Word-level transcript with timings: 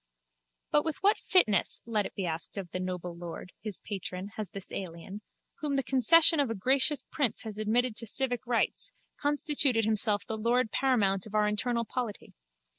But 0.71 0.83
with 0.83 0.97
what 1.03 1.19
fitness, 1.19 1.83
let 1.85 2.07
it 2.07 2.15
be 2.15 2.25
asked 2.25 2.57
of 2.57 2.71
the 2.71 2.79
noble 2.79 3.15
lord, 3.15 3.53
his 3.61 3.81
patron, 3.81 4.29
has 4.29 4.49
this 4.49 4.71
alien, 4.71 5.21
whom 5.59 5.75
the 5.75 5.83
concession 5.83 6.39
of 6.39 6.49
a 6.49 6.55
gracious 6.55 7.03
prince 7.11 7.43
has 7.43 7.59
admitted 7.59 7.95
to 7.97 8.07
civic 8.07 8.47
rights, 8.47 8.91
constituted 9.17 9.85
himself 9.85 10.25
the 10.25 10.39
lord 10.39 10.71
paramount 10.71 11.27
of 11.27 11.35
our 11.35 11.45
internal 11.47 11.85
polity? 11.85 12.33